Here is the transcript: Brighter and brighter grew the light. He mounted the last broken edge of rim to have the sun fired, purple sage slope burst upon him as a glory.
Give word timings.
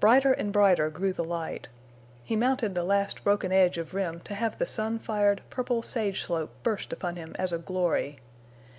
Brighter 0.00 0.32
and 0.32 0.50
brighter 0.54 0.88
grew 0.88 1.12
the 1.12 1.22
light. 1.22 1.68
He 2.22 2.34
mounted 2.34 2.74
the 2.74 2.82
last 2.82 3.22
broken 3.22 3.52
edge 3.52 3.76
of 3.76 3.92
rim 3.92 4.20
to 4.20 4.34
have 4.34 4.56
the 4.56 4.66
sun 4.66 4.98
fired, 4.98 5.42
purple 5.50 5.82
sage 5.82 6.22
slope 6.22 6.54
burst 6.62 6.94
upon 6.94 7.16
him 7.16 7.34
as 7.38 7.52
a 7.52 7.58
glory. 7.58 8.20